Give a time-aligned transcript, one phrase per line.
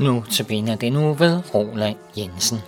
[0.00, 2.58] Nu tabiner det nu ved Roland Jensen.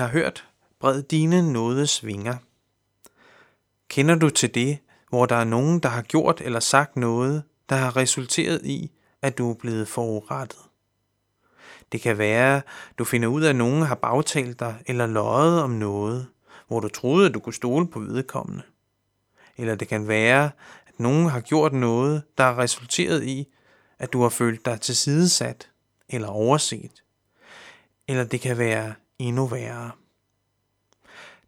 [0.00, 0.48] Har hørt,
[0.80, 2.36] bred dine nåde svinger.
[3.88, 7.76] Kender du til det, hvor der er nogen, der har gjort eller sagt noget, der
[7.76, 8.90] har resulteret i,
[9.22, 10.58] at du er blevet forurettet?
[11.92, 12.62] Det kan være,
[12.98, 16.26] du finder ud af, at nogen har bagtalt dig eller løjet om noget,
[16.68, 18.62] hvor du troede, at du kunne stole på vedkommende.
[19.56, 20.50] Eller det kan være,
[20.86, 23.46] at nogen har gjort noget, der har resulteret i,
[23.98, 25.68] at du har følt dig tilsidesat
[26.08, 27.02] eller overset.
[28.08, 29.90] Eller det kan være endnu værre.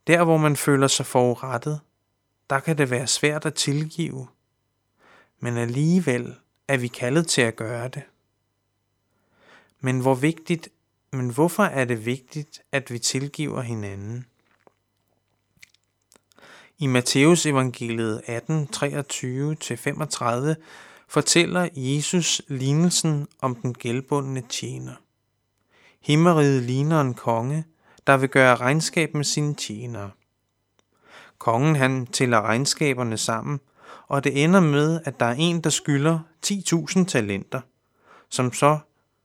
[0.06, 1.80] Der hvor man føler sig forurettet,
[2.50, 4.28] der kan det være svært at tilgive,
[5.40, 6.34] men alligevel
[6.68, 8.02] er vi kaldet til at gøre det.
[9.80, 10.68] Men hvor vigtigt
[11.14, 14.26] Men hvorfor er det vigtigt, at vi tilgiver hinanden?
[16.78, 20.54] I Matteus evangeliet 18, 23-35
[21.08, 24.94] fortæller Jesus lignelsen om den gældbundne tjener.
[26.02, 27.64] Himmeriget ligner en konge,
[28.06, 30.10] der vil gøre regnskab med sine tjenere.
[31.38, 33.60] Kongen han tæller regnskaberne sammen,
[34.08, 37.60] og det ender med, at der er en, der skylder 10.000 talenter,
[38.28, 38.78] som så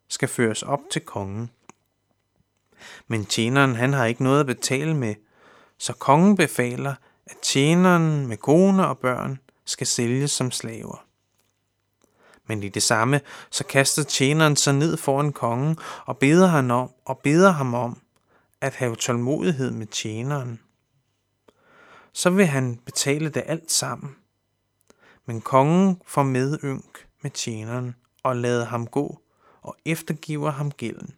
[0.07, 1.51] skal føres op til kongen.
[3.07, 5.15] Men tjeneren han har ikke noget at betale med,
[5.77, 6.95] så kongen befaler,
[7.25, 11.06] at tjeneren med kone og børn skal sælges som slaver.
[12.47, 16.91] Men i det samme, så kaster tjeneren sig ned foran kongen og beder ham om,
[17.05, 18.01] og beder ham om
[18.61, 20.59] at have tålmodighed med tjeneren.
[22.13, 24.15] Så vil han betale det alt sammen.
[25.25, 29.21] Men kongen får medynk med tjeneren og lader ham gå
[29.61, 31.15] og eftergiver ham gælden.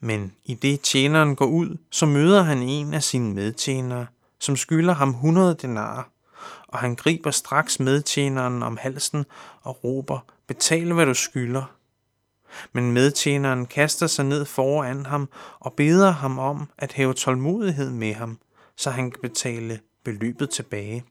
[0.00, 4.06] Men i det tjeneren går ud, så møder han en af sine medtjenere,
[4.38, 6.02] som skylder ham 100 denarer,
[6.72, 9.24] og han griber straks medtjeneren om halsen
[9.62, 11.76] og råber, betal hvad du skylder.
[12.72, 15.28] Men medtjeneren kaster sig ned foran ham
[15.60, 18.38] og beder ham om at have tålmodighed med ham,
[18.76, 21.04] så han kan betale beløbet tilbage.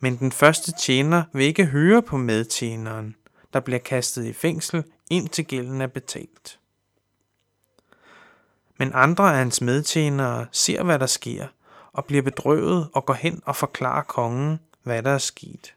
[0.00, 3.16] Men den første tjener vil ikke høre på medtjeneren,
[3.52, 6.58] der bliver kastet i fængsel, indtil gælden er betalt.
[8.78, 11.46] Men andre af hans medtjenere ser, hvad der sker,
[11.94, 15.74] og bliver bedrøvet og går hen og forklarer kongen, hvad der er sket.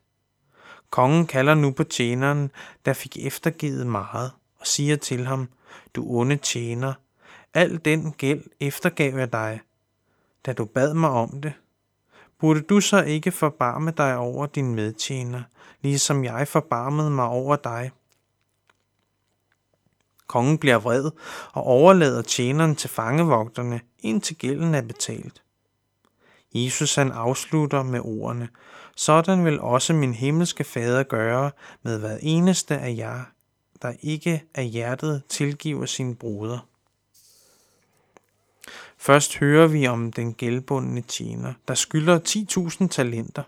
[0.90, 2.52] Kongen kalder nu på tjeneren,
[2.86, 5.50] der fik eftergivet meget, og siger til ham,
[5.96, 6.94] du onde tjener,
[7.54, 9.62] al den gæld eftergav jeg dig,
[10.46, 11.54] da du bad mig om det.
[12.40, 15.44] Burde du så ikke forbarme dig over din medtjener,
[15.82, 17.92] ligesom jeg forbarmede mig over dig?
[20.28, 21.12] Kongen bliver vred
[21.54, 25.44] og overlader tjeneren til fangevogterne, indtil gælden er betalt.
[26.64, 28.50] Jesus han afslutter med ordene,
[28.96, 31.52] sådan vil også min himmelske fader gøre
[31.84, 33.24] med hver eneste af jer,
[33.82, 36.60] der ikke af hjertet tilgiver sin broder.
[38.98, 42.20] Først hører vi om den gældbundne tjener, der skylder
[42.82, 43.44] 10.000 talenter.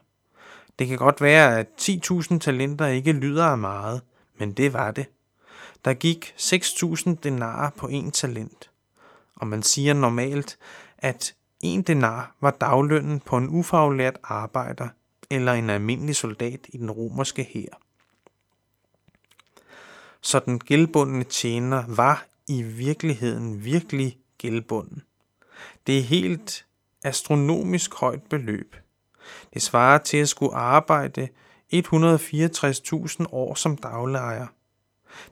[0.79, 4.01] Det kan godt være, at 10.000 talenter ikke lyder af meget,
[4.37, 5.05] men det var det.
[5.85, 8.69] Der gik 6.000 denarer på en talent.
[9.35, 10.57] Og man siger normalt,
[10.97, 14.87] at en denar var daglønnen på en ufaglært arbejder
[15.29, 17.81] eller en almindelig soldat i den romerske hær.
[20.21, 25.03] Så den gældbundne tjener var i virkeligheden virkelig gældbunden.
[25.87, 26.65] Det er helt
[27.03, 28.75] astronomisk højt beløb.
[29.53, 31.27] Det svarer til at skulle arbejde
[31.73, 34.47] 164.000 år som daglejer.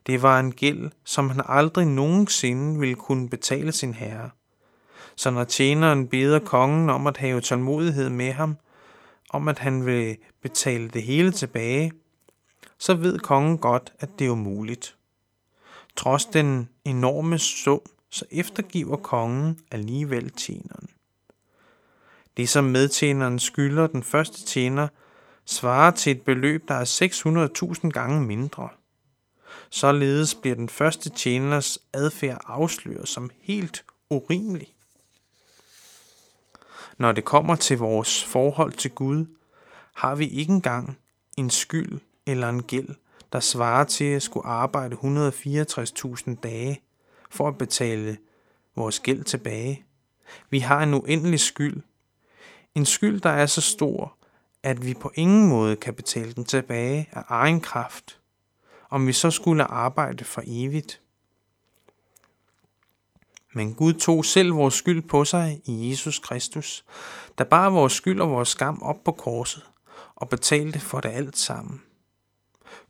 [0.07, 4.29] Det var en gæld, som han aldrig nogensinde ville kunne betale sin herre.
[5.17, 8.57] Så når tjeneren beder kongen om at have tålmodighed med ham,
[9.29, 11.91] om at han vil betale det hele tilbage,
[12.77, 14.95] så ved kongen godt, at det er umuligt.
[15.95, 20.89] Trods den enorme sum, så eftergiver kongen alligevel tjeneren.
[22.37, 24.87] Det som medtjeneren skylder den første tjener,
[25.45, 28.69] svarer til et beløb, der er 600.000 gange mindre.
[29.69, 34.76] Således bliver den første tjeners adfærd afsløret som helt urimelig.
[36.97, 39.25] Når det kommer til vores forhold til Gud,
[39.95, 40.97] har vi ikke engang
[41.37, 42.89] en skyld eller en gæld,
[43.33, 46.81] der svarer til at skulle arbejde 164.000 dage
[47.29, 48.17] for at betale
[48.75, 49.85] vores gæld tilbage.
[50.49, 51.81] Vi har en uendelig skyld.
[52.75, 54.17] En skyld, der er så stor,
[54.63, 58.19] at vi på ingen måde kan betale den tilbage af egen kraft,
[58.89, 61.01] om vi så skulle arbejde for evigt.
[63.57, 66.85] Men Gud tog selv vores skyld på sig i Jesus Kristus,
[67.37, 69.63] der bar vores skyld og vores skam op på korset
[70.15, 71.81] og betalte for det alt sammen.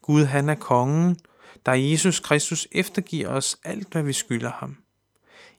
[0.02, 1.18] Gud han er kongen,
[1.66, 4.78] der Jesus Kristus eftergiver os alt, hvad vi skylder ham.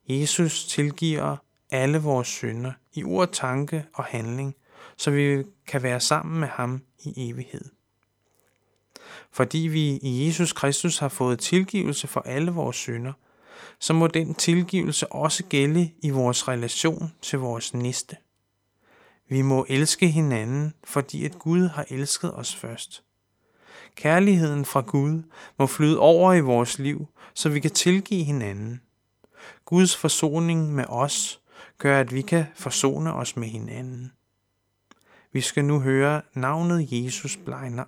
[0.09, 1.37] Jesus tilgiver
[1.71, 4.55] alle vores synder i ord, tanke og handling,
[4.97, 7.65] så vi kan være sammen med ham i evighed.
[9.31, 13.13] Fordi vi i Jesus Kristus har fået tilgivelse for alle vores synder,
[13.79, 18.17] så må den tilgivelse også gælde i vores relation til vores næste.
[19.29, 23.03] Vi må elske hinanden, fordi at Gud har elsket os først.
[23.95, 25.23] Kærligheden fra Gud
[25.59, 28.81] må flyde over i vores liv, så vi kan tilgive hinanden.
[29.65, 31.41] Guds forsoning med os
[31.79, 34.13] gør, at vi kan forsone os med hinanden.
[35.33, 37.85] Vi skal nu høre navnet Jesus blegner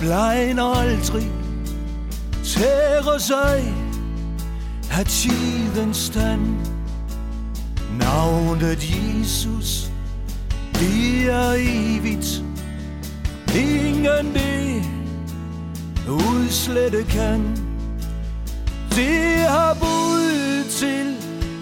[0.00, 1.30] blegner aldrig,
[2.44, 3.74] tærer sig
[4.90, 6.56] af tidens stand.
[7.98, 9.90] Navnet Jesus,
[10.74, 12.42] bliver evigt,
[13.54, 14.82] ingen det
[16.08, 17.56] udslette kan.
[18.90, 21.16] Det har bud til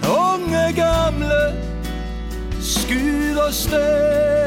[0.05, 1.63] unge gamle,
[2.61, 4.40] skyder sted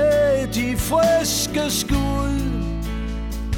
[0.90, 2.40] friske skud.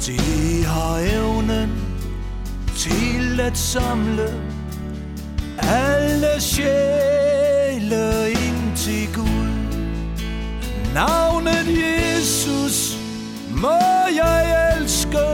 [0.06, 1.70] De har evnen
[2.76, 4.34] til at samle
[5.62, 9.56] alle sjæle ind til Gud.
[10.94, 12.98] Navnet Jesus
[13.50, 13.78] må
[14.16, 15.26] jeg elske,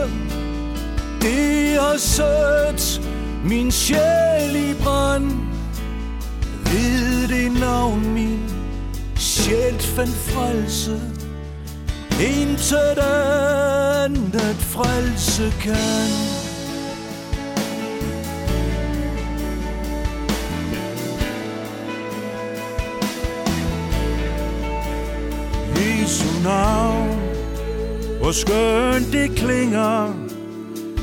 [1.21, 3.01] det har sødt
[3.45, 5.31] min sjæl i brand.
[6.65, 8.39] Ved det navn min
[9.15, 11.12] sjæl fandt frelse,
[12.19, 16.09] intet andet frelse kan.
[25.75, 27.19] Jesu navn,
[28.21, 30.13] hvor skønt det klinger,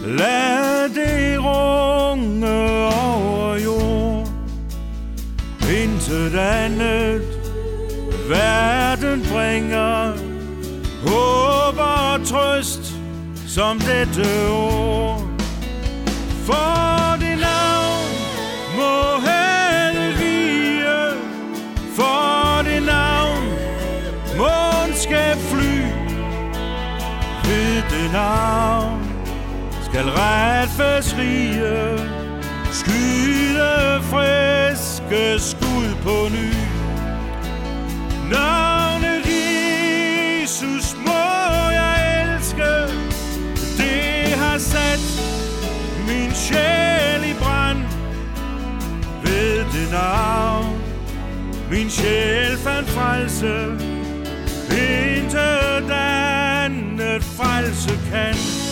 [0.07, 2.49] lad det runge
[2.95, 4.29] over jord.
[5.83, 7.23] Intet andet
[8.29, 10.13] verden bringer,
[12.31, 12.95] trøst
[13.47, 15.23] som dette ord.
[16.47, 18.13] For det navn
[18.79, 18.95] må
[19.27, 21.01] hele vige,
[21.97, 23.47] for det navn
[24.39, 25.75] månen skal fly.
[27.45, 29.03] Ved det navn
[29.83, 31.99] skal retfærdsrige
[32.73, 36.53] skyde friske skud på ny.
[38.33, 38.90] Navnet
[46.51, 47.79] sjæl i brand.
[49.23, 50.83] Ved det navn,
[51.71, 53.55] min sjæl fandt frelse,
[54.71, 58.70] intet andet frelse kan.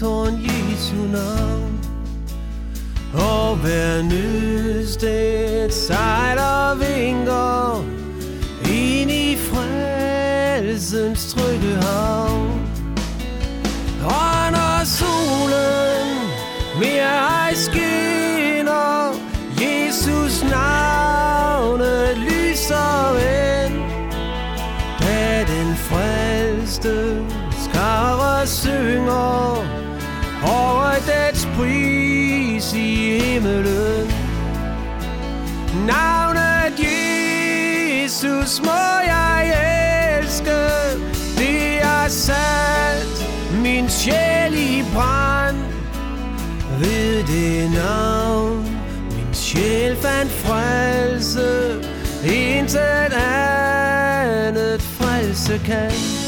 [0.00, 1.80] Tårn Jesu navn.
[3.14, 7.84] Og hver nødsted sejler vinker
[8.64, 12.60] Ind i frelsens trygge havn.
[14.04, 16.06] Og når solen
[16.78, 19.12] mere ej skinner
[19.60, 20.95] Jesus navn.
[38.16, 39.52] Jesus må jeg
[40.18, 40.50] elske.
[41.38, 43.26] Det er sandt.
[43.62, 45.56] Min sjæl i brand.
[46.78, 48.62] Ved det navn.
[49.16, 51.80] Min sjæl fandt frelse.
[52.24, 56.25] Intet andet frelse kan.